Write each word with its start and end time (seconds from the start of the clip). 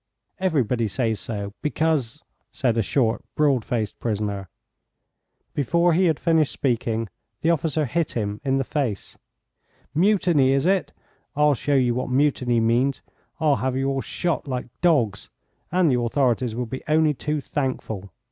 "Everybody 0.39 0.87
says 0.87 1.19
so, 1.19 1.53
because" 1.61 2.23
said 2.51 2.75
a 2.75 2.81
short, 2.81 3.23
broad 3.35 3.63
faced 3.63 3.99
prisoner. 3.99 4.49
Before 5.53 5.93
he 5.93 6.05
had 6.05 6.19
finished 6.19 6.51
speaking 6.51 7.07
the 7.41 7.51
officer 7.51 7.85
hit 7.85 8.13
him 8.13 8.41
in 8.43 8.57
the 8.57 8.63
face. 8.63 9.15
"Mutiny, 9.93 10.53
is 10.53 10.65
it? 10.65 10.91
I'll 11.35 11.53
show 11.53 11.75
you 11.75 11.93
what 11.93 12.09
mutiny 12.09 12.59
means. 12.59 13.03
I'll 13.39 13.57
have 13.57 13.77
you 13.77 13.89
all 13.91 14.01
shot 14.01 14.47
like 14.47 14.65
dogs, 14.81 15.29
and 15.71 15.91
the 15.91 15.99
authorities 16.01 16.55
will 16.55 16.65
be 16.65 16.81
only 16.87 17.13
too 17.13 17.39
thankful. 17.39 18.11